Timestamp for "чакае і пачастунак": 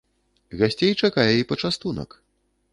1.03-2.21